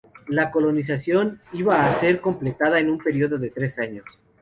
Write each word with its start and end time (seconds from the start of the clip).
La 0.29 0.49
colonización 0.49 1.41
iba 1.53 1.85
a 1.85 1.91
ser 1.91 2.21
completada 2.21 2.79
en 2.79 2.89
un 2.89 2.97
periodo 2.97 3.37
de 3.37 3.51
tres 3.51 3.77
años. 3.77 4.19